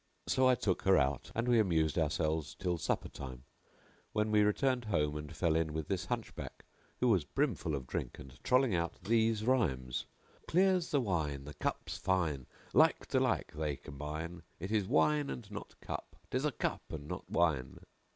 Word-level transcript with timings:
So 0.25 0.47
I 0.47 0.55
took 0.55 0.81
her 0.81 0.97
out 0.97 1.29
and 1.35 1.47
we 1.47 1.59
amused 1.59 1.95
ourselves 1.95 2.55
till 2.55 2.79
supper 2.79 3.07
time, 3.07 3.43
when 4.13 4.31
we 4.31 4.41
returned 4.41 4.85
home 4.85 5.15
and 5.15 5.35
fell 5.35 5.55
in 5.55 5.73
with 5.73 5.89
this 5.89 6.05
Hunchback 6.07 6.65
who 6.99 7.07
was 7.07 7.23
brimful 7.23 7.75
of 7.75 7.85
drink 7.85 8.17
and 8.17 8.43
trolling 8.43 8.73
out 8.73 8.95
these 9.03 9.43
rhymes: 9.45 10.07
"Clear's 10.47 10.89
the 10.89 11.01
wine, 11.01 11.43
the 11.43 11.53
cup's 11.53 11.97
fine; 11.97 12.47
* 12.61 12.73
Like 12.83 13.05
to 13.09 13.19
like 13.19 13.51
they 13.51 13.75
combine: 13.75 14.41
It 14.59 14.71
is 14.71 14.87
wine 14.87 15.29
and 15.29 15.45
not 15.51 15.79
cup! 15.81 16.15
* 16.23 16.31
'Tis 16.31 16.45
a 16.45 16.51
cup 16.51 16.81
and 16.91 17.07
not 17.07 17.29
wine!" 17.29 17.81